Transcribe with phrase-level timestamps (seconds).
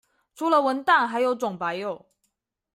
[0.33, 2.07] 除了文旦還有種白柚